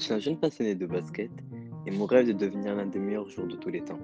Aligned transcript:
suis 0.00 0.14
un 0.14 0.18
jeune 0.18 0.38
passionné 0.38 0.74
de 0.74 0.86
basket 0.86 1.30
et 1.86 1.90
mon 1.90 2.06
rêve 2.06 2.28
est 2.28 2.34
de 2.34 2.46
devenir 2.46 2.74
l'un 2.74 2.86
des 2.86 2.98
meilleurs 2.98 3.28
joueurs 3.28 3.48
de 3.48 3.56
tous 3.56 3.68
les 3.68 3.82
temps. 3.82 3.98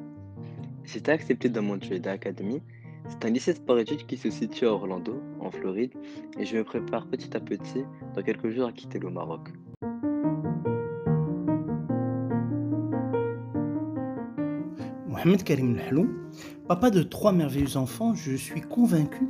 Été 0.95 1.11
accepté 1.11 1.49
dans 1.49 1.63
Montreal 1.63 2.07
Academy. 2.09 2.63
C'est 3.09 3.25
un 3.25 3.31
lycée 3.31 3.55
sport-études 3.55 4.07
qui 4.07 4.17
se 4.17 4.31
situe 4.31 4.67
à 4.67 4.73
Orlando, 4.73 5.21
en 5.41 5.51
Floride, 5.51 5.93
et 6.39 6.45
je 6.45 6.57
me 6.57 6.65
prépare 6.65 7.07
petit 7.07 7.37
à 7.37 7.41
petit 7.41 7.85
dans 8.15 8.23
quelques 8.23 8.51
jours 8.51 8.67
à 8.67 8.73
quitter 8.73 8.99
le 8.99 9.11
Maroc. 9.11 9.49
Mohamed 15.09 15.45
Karim 15.45 15.77
Nhlou, 15.77 16.09
papa 16.67 16.91
de 16.91 17.03
trois 17.03 17.33
merveilleux 17.33 17.77
enfants, 17.77 18.15
je 18.15 18.35
suis 18.35 18.61
convaincu 18.61 19.29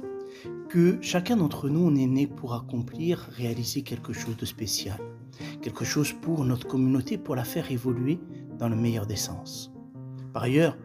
que 0.68 0.98
chacun 1.00 1.36
d'entre 1.36 1.68
nous, 1.68 1.80
on 1.86 1.94
est 1.94 2.06
né 2.06 2.26
pour 2.26 2.54
accomplir, 2.54 3.28
réaliser 3.32 3.82
quelque 3.82 4.12
chose 4.12 4.36
de 4.36 4.44
spécial, 4.44 4.98
quelque 5.66 5.84
chose 5.84 6.12
pour 6.12 6.44
notre 6.44 6.68
communauté, 6.68 7.18
pour 7.18 7.34
la 7.34 7.42
faire 7.42 7.72
évoluer 7.72 8.20
dans 8.56 8.68
le 8.68 8.76
meilleur 8.76 9.04
des 9.04 9.16
sens. 9.16 9.72
Par 10.32 10.44
ailleurs, 10.44 10.78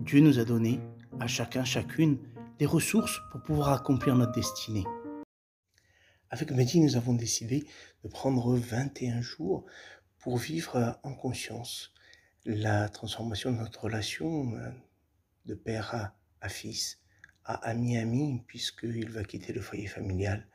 Dieu 0.00 0.18
nous 0.18 0.40
a 0.40 0.44
donné 0.44 0.80
à 1.20 1.28
chacun, 1.28 1.64
chacune, 1.64 2.18
des 2.58 2.66
ressources 2.66 3.20
pour 3.30 3.40
pouvoir 3.44 3.68
accomplir 3.68 4.16
notre 4.16 4.32
destinée. 4.32 4.82
Avec 6.30 6.50
Mehdi, 6.50 6.80
nous 6.80 6.96
avons 6.96 7.14
décidé 7.14 7.68
de 8.02 8.08
prendre 8.08 8.56
21 8.56 9.20
jours 9.20 9.64
pour 10.18 10.38
vivre 10.38 10.98
en 11.04 11.14
conscience 11.14 11.94
la 12.46 12.88
transformation 12.88 13.52
de 13.52 13.58
notre 13.58 13.84
relation 13.84 14.56
euh, 14.56 14.70
de 15.46 15.54
père 15.54 15.94
à, 15.94 16.16
à 16.40 16.48
fils, 16.48 16.98
à 17.44 17.54
ami-ami, 17.68 18.42
puisqu'il 18.48 19.08
va 19.08 19.22
quitter 19.22 19.52
le 19.52 19.60
foyer 19.60 19.86
familial 19.86 20.48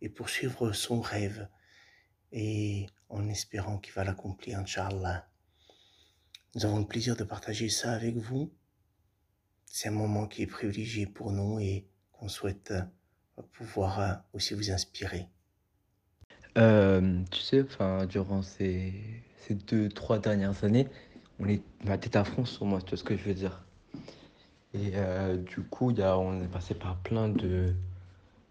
et 0.00 0.08
poursuivre 0.08 0.70
son 0.70 1.00
rêve, 1.00 1.48
et 2.34 2.88
en 3.08 3.28
espérant 3.28 3.78
qu'il 3.78 3.94
va 3.94 4.04
l'accomplir, 4.04 4.58
Inch'Allah. 4.58 5.26
Nous 6.54 6.66
avons 6.66 6.80
le 6.80 6.86
plaisir 6.86 7.16
de 7.16 7.22
partager 7.22 7.68
ça 7.68 7.92
avec 7.92 8.16
vous. 8.16 8.52
C'est 9.66 9.88
un 9.88 9.92
moment 9.92 10.26
qui 10.26 10.42
est 10.42 10.46
privilégié 10.46 11.06
pour 11.06 11.30
nous 11.30 11.60
et 11.60 11.86
qu'on 12.12 12.28
souhaite 12.28 12.72
euh, 12.72 13.42
pouvoir 13.52 14.00
euh, 14.00 14.12
aussi 14.32 14.54
vous 14.54 14.70
inspirer. 14.72 15.28
Euh, 16.58 17.22
tu 17.30 17.40
sais, 17.40 17.62
enfin, 17.62 18.06
durant 18.06 18.42
ces, 18.42 18.92
deux, 19.68 19.88
trois 19.88 20.18
dernières 20.18 20.64
années, 20.64 20.88
on 21.38 21.48
est, 21.48 21.62
ma 21.84 21.98
tête 21.98 22.16
à 22.16 22.24
fond 22.24 22.44
sur 22.44 22.66
moi, 22.66 22.82
tu 22.82 22.90
vois 22.90 22.98
ce 22.98 23.04
que 23.04 23.16
je 23.16 23.22
veux 23.22 23.34
dire. 23.34 23.64
Et 24.74 24.92
du 25.36 25.62
coup, 25.62 25.92
y 25.92 26.02
a, 26.02 26.18
on 26.18 26.42
est 26.42 26.48
passé 26.48 26.74
par 26.74 26.96
plein 26.98 27.28
de 27.28 27.72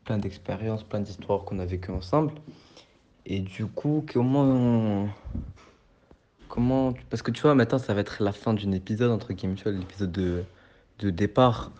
plein 0.05 0.17
d'expériences, 0.17 0.83
plein 0.83 1.01
d'histoires 1.01 1.43
qu'on 1.43 1.59
a 1.59 1.65
vécues 1.65 1.91
ensemble. 1.91 2.33
Et 3.25 3.39
du 3.39 3.65
coup, 3.65 4.05
comment 4.11 5.07
comment 6.49 6.93
parce 7.09 7.21
que 7.21 7.31
tu 7.31 7.41
vois 7.41 7.55
maintenant 7.55 7.79
ça 7.79 7.93
va 7.93 8.01
être 8.01 8.21
la 8.21 8.31
fin 8.31 8.53
d'un 8.53 8.71
épisode 8.73 9.11
entre 9.11 9.33
guillemets, 9.33 9.55
l'épisode 9.65 10.11
de 10.11 11.09
départ, 11.09 11.71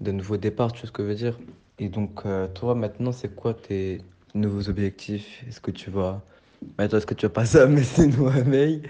de 0.00 0.12
nouveau 0.12 0.36
départ, 0.36 0.72
tu 0.72 0.80
vois 0.80 0.86
ce 0.88 0.92
que 0.92 1.02
je 1.02 1.08
veux 1.08 1.14
dire? 1.14 1.38
Et 1.78 1.88
donc 1.88 2.24
euh, 2.26 2.46
toi 2.48 2.74
maintenant, 2.74 3.12
c'est 3.12 3.34
quoi 3.34 3.54
tes 3.54 4.02
nouveaux 4.34 4.68
objectifs? 4.68 5.44
Est-ce 5.48 5.60
que 5.60 5.70
tu 5.70 5.90
vas 5.90 6.22
maintenant 6.78 6.98
est-ce 6.98 7.06
que 7.06 7.14
tu 7.14 7.26
vas 7.26 7.32
passer 7.32 7.58
à 7.58 7.66
Messine 7.66 8.14
ou 8.18 8.28
à 8.28 8.42
Meille 8.44 8.82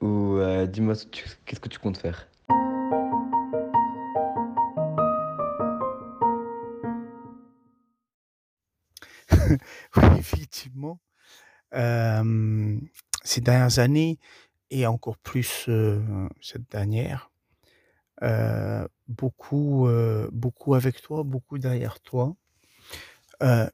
ou 0.00 0.38
dis-moi 0.68 0.94
qu'est-ce 1.44 1.60
que 1.60 1.68
tu 1.68 1.78
comptes 1.78 1.98
faire? 1.98 2.28
Ces 11.72 13.40
dernières 13.40 13.78
années, 13.78 14.18
et 14.70 14.86
encore 14.86 15.18
plus 15.18 15.68
cette 16.40 16.70
dernière, 16.70 17.30
beaucoup, 19.08 19.88
beaucoup 20.32 20.74
avec 20.74 21.00
toi, 21.02 21.22
beaucoup 21.22 21.58
derrière 21.58 22.00
toi. 22.00 22.34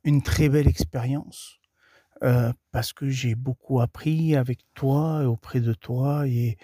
Une 0.04 0.22
très 0.22 0.48
belle 0.48 0.68
expérience 0.68 1.58
parce 2.70 2.92
que 2.92 3.08
j'ai 3.08 3.34
beaucoup 3.34 3.80
appris 3.80 4.36
avec 4.36 4.60
toi 4.74 5.22
et 5.22 5.26
auprès 5.26 5.60
de 5.60 5.72
toi 5.74 6.26
et, 6.28 6.56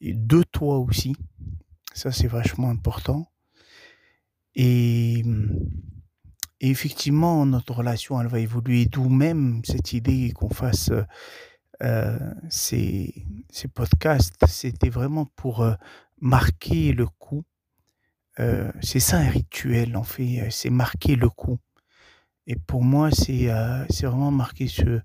et 0.00 0.14
de 0.14 0.42
toi 0.42 0.78
aussi. 0.78 1.16
Ça, 1.92 2.12
c'est 2.12 2.28
vachement 2.28 2.70
important. 2.70 3.26
Et, 4.54 5.24
et 6.60 6.70
effectivement, 6.70 7.44
notre 7.46 7.74
relation, 7.74 8.20
elle 8.20 8.28
va 8.28 8.40
évoluer. 8.40 8.86
D'où 8.86 9.08
même 9.08 9.62
cette 9.64 9.92
idée 9.92 10.32
qu'on 10.34 10.48
fasse 10.48 10.90
euh, 11.82 12.18
ces, 12.48 13.26
ces 13.50 13.68
podcasts. 13.68 14.36
C'était 14.46 14.88
vraiment 14.88 15.26
pour 15.36 15.62
euh, 15.62 15.74
marquer 16.20 16.92
le 16.92 17.06
coup. 17.06 17.44
Euh, 18.38 18.72
c'est 18.80 19.00
ça 19.00 19.18
un 19.18 19.28
rituel, 19.28 19.96
en 19.96 20.02
fait. 20.02 20.48
C'est 20.50 20.70
marquer 20.70 21.16
le 21.16 21.28
coup. 21.28 21.58
Et 22.46 22.56
pour 22.56 22.82
moi, 22.82 23.10
c'est 23.10 23.50
euh, 23.50 23.84
c'est 23.90 24.06
vraiment 24.06 24.30
marquer 24.30 24.68
ce, 24.68 25.00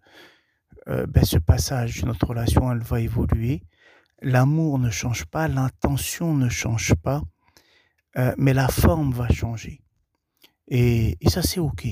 euh, 0.87 1.05
ben, 1.07 1.23
ce 1.23 1.39
passage. 1.39 2.03
Notre 2.05 2.27
relation, 2.27 2.71
elle 2.71 2.83
va 2.83 3.01
évoluer. 3.01 3.63
L'amour 4.21 4.77
ne 4.79 4.91
change 4.91 5.25
pas, 5.25 5.47
l'intention 5.47 6.35
ne 6.35 6.47
change 6.47 6.93
pas, 6.95 7.23
euh, 8.17 8.33
mais 8.37 8.53
la 8.53 8.67
forme 8.67 9.11
va 9.11 9.27
changer. 9.29 9.81
Et, 10.71 11.17
ça, 11.27 11.43
c'est 11.43 11.59
OK. 11.59 11.87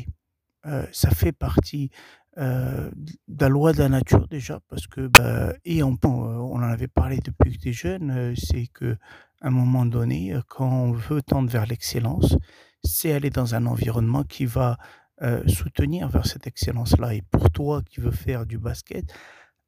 Euh, 0.65 0.85
ça 0.91 1.11
fait 1.11 1.31
partie 1.31 1.91
euh, 2.37 2.89
de 3.27 3.41
la 3.41 3.49
loi 3.49 3.73
de 3.73 3.79
la 3.79 3.89
nature 3.89 4.27
déjà, 4.27 4.59
parce 4.69 4.87
que, 4.87 5.07
bah, 5.07 5.53
et 5.65 5.83
on, 5.83 5.97
on 6.03 6.55
en 6.55 6.61
avait 6.63 6.87
parlé 6.87 7.19
depuis 7.23 7.57
que 7.57 7.61
tu 7.61 7.69
es 7.69 7.73
jeune, 7.73 8.11
euh, 8.11 8.33
c'est 8.35 8.67
que 8.67 8.97
à 9.41 9.47
un 9.47 9.51
moment 9.51 9.85
donné, 9.85 10.33
euh, 10.33 10.41
quand 10.47 10.69
on 10.69 10.91
veut 10.91 11.21
tendre 11.21 11.49
vers 11.49 11.65
l'excellence, 11.65 12.35
c'est 12.83 13.13
aller 13.13 13.29
dans 13.29 13.55
un 13.55 13.65
environnement 13.65 14.23
qui 14.23 14.45
va 14.45 14.77
euh, 15.21 15.45
soutenir 15.47 16.07
vers 16.07 16.25
cette 16.25 16.47
excellence-là. 16.47 17.13
Et 17.13 17.21
pour 17.21 17.49
toi 17.51 17.81
qui 17.83 17.99
veux 17.99 18.11
faire 18.11 18.45
du 18.45 18.57
basket, 18.57 19.13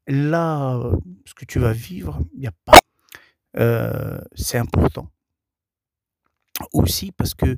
là, 0.07 0.75
euh, 0.75 0.97
ce 1.25 1.33
que 1.33 1.45
tu 1.45 1.59
vas 1.59 1.73
vivre, 1.73 2.19
il 2.33 2.39
n'y 2.39 2.47
a 2.47 2.53
pas. 2.65 2.79
Euh, 3.57 4.19
c'est 4.33 4.57
important. 4.57 5.09
Aussi 6.73 7.11
parce 7.11 7.33
que 7.33 7.57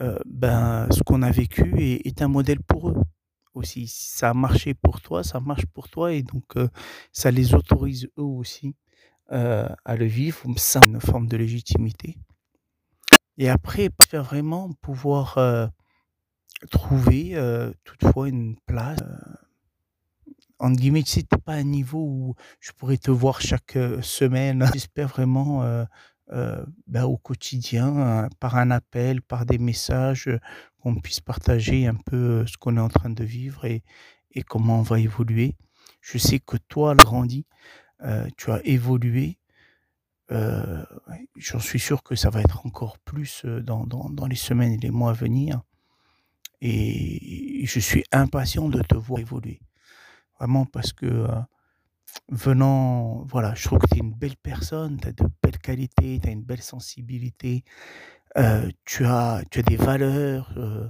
euh, 0.00 0.18
ben, 0.24 0.88
ce 0.90 1.02
qu'on 1.02 1.22
a 1.22 1.30
vécu 1.30 1.74
est, 1.80 2.22
un 2.22 2.28
modèle 2.28 2.62
pour 2.62 2.90
eux 2.90 3.02
aussi. 3.54 3.86
Ça 3.86 4.30
a 4.30 4.34
marché 4.34 4.74
pour 4.74 5.00
toi, 5.00 5.22
ça 5.22 5.38
marche 5.40 5.66
pour 5.66 5.88
toi, 5.88 6.12
et 6.12 6.22
donc 6.22 6.56
euh, 6.56 6.68
ça 7.12 7.30
les 7.30 7.54
autorise 7.54 8.08
eux 8.18 8.22
aussi 8.22 8.74
euh, 9.32 9.68
à 9.84 9.96
le 9.96 10.06
vivre, 10.06 10.42
ça 10.56 10.80
une 10.86 11.00
forme 11.00 11.28
de 11.28 11.36
légitimité. 11.36 12.16
Et 13.38 13.48
après, 13.48 13.90
faire 14.08 14.24
vraiment 14.24 14.72
pouvoir 14.80 15.38
trouver 16.70 17.34
toutefois 17.82 18.28
une 18.28 18.56
place. 18.66 18.98
en 20.58 20.70
guillemets, 20.70 21.02
tu 21.02 21.12
sais, 21.12 21.24
pas 21.44 21.54
un 21.54 21.62
niveau 21.62 21.98
où 21.98 22.34
je 22.60 22.72
pourrais 22.72 22.98
te 22.98 23.10
voir 23.10 23.40
chaque 23.40 23.78
semaine. 24.02 24.64
J'espère 24.74 25.08
vraiment 25.08 25.86
euh, 26.30 26.64
ben, 26.86 27.04
au 27.04 27.16
quotidien, 27.16 27.96
euh, 27.96 28.28
par 28.40 28.56
un 28.56 28.70
appel, 28.70 29.22
par 29.22 29.44
des 29.44 29.58
messages, 29.58 30.28
euh, 30.28 30.38
qu'on 30.80 30.94
puisse 30.94 31.20
partager 31.20 31.86
un 31.86 31.94
peu 31.94 32.46
ce 32.46 32.56
qu'on 32.56 32.76
est 32.76 32.80
en 32.80 32.88
train 32.88 33.10
de 33.10 33.24
vivre 33.24 33.64
et, 33.64 33.82
et 34.30 34.42
comment 34.42 34.78
on 34.78 34.82
va 34.82 35.00
évoluer. 35.00 35.56
Je 36.00 36.18
sais 36.18 36.38
que 36.38 36.56
toi, 36.56 36.94
grandi, 36.94 37.46
tu 38.36 38.50
as 38.50 38.60
évolué. 38.64 39.38
J'en 41.36 41.60
suis 41.60 41.78
sûr 41.78 42.02
que 42.02 42.16
ça 42.16 42.30
va 42.30 42.40
être 42.40 42.66
encore 42.66 42.98
plus 42.98 43.44
dans, 43.44 43.86
dans, 43.86 44.10
dans, 44.10 44.26
les 44.26 44.34
semaines 44.34 44.72
et 44.72 44.78
les 44.78 44.90
mois 44.90 45.10
à 45.10 45.12
venir. 45.12 45.62
Et 46.60 47.64
je 47.66 47.78
suis 47.78 48.02
impatient 48.10 48.68
de 48.68 48.82
te 48.82 48.96
voir 48.96 49.20
évoluer. 49.20 49.60
Vraiment 50.40 50.64
parce 50.64 50.92
que 50.92 51.28
venant, 52.30 53.24
voilà, 53.28 53.54
je 53.54 53.64
trouve 53.64 53.78
que 53.78 53.86
tu 53.86 53.96
es 53.96 54.00
une 54.00 54.14
belle 54.14 54.36
personne, 54.36 54.98
tu 55.00 55.08
as 55.08 55.12
de 55.12 55.24
belles 55.42 55.58
qualités, 55.58 56.20
tu 56.22 56.28
as 56.28 56.32
une 56.32 56.42
belle 56.42 56.62
sensibilité, 56.62 57.64
euh, 58.38 58.70
tu, 58.84 59.04
as, 59.06 59.42
tu 59.50 59.60
as 59.60 59.62
des 59.62 59.76
valeurs 59.76 60.52
euh, 60.56 60.88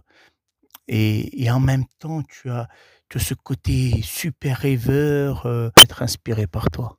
et, 0.89 1.43
et, 1.45 1.51
en 1.51 1.61
même 1.61 1.87
temps, 1.99 2.23
tu 2.23 2.51
as, 2.51 2.69
tu 3.09 3.19
as 3.19 3.21
ce 3.21 3.35
côté 3.35 4.01
super 4.03 4.59
rêveur, 4.59 5.47
euh, 5.47 5.71
être 5.83 6.03
inspiré 6.03 6.47
par 6.47 6.71
toi. 6.71 6.99